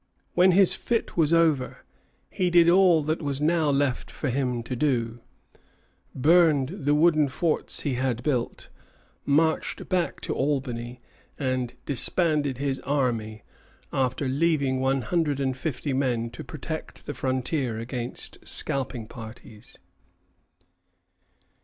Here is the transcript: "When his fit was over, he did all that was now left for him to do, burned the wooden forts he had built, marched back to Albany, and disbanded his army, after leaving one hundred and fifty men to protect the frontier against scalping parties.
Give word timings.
"When 0.33 0.53
his 0.53 0.73
fit 0.73 1.15
was 1.15 1.31
over, 1.31 1.85
he 2.31 2.49
did 2.49 2.67
all 2.67 3.03
that 3.03 3.21
was 3.21 3.39
now 3.39 3.69
left 3.69 4.09
for 4.09 4.31
him 4.31 4.63
to 4.63 4.75
do, 4.75 5.21
burned 6.15 6.69
the 6.69 6.95
wooden 6.95 7.27
forts 7.27 7.81
he 7.81 7.93
had 7.93 8.23
built, 8.23 8.69
marched 9.27 9.87
back 9.89 10.19
to 10.21 10.33
Albany, 10.33 11.01
and 11.37 11.75
disbanded 11.85 12.57
his 12.57 12.79
army, 12.79 13.43
after 13.93 14.27
leaving 14.27 14.79
one 14.79 15.03
hundred 15.03 15.39
and 15.39 15.55
fifty 15.55 15.93
men 15.93 16.31
to 16.31 16.43
protect 16.43 17.05
the 17.05 17.13
frontier 17.13 17.77
against 17.77 18.39
scalping 18.43 19.05
parties. 19.07 19.77